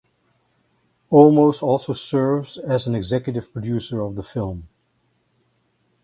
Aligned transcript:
Olmos 1.11 1.61
also 1.61 1.93
serves 1.93 2.57
as 2.57 2.87
an 2.87 2.95
executive 2.95 3.53
producer 3.53 4.01
of 4.01 4.15
the 4.15 4.23
film. 4.23 4.67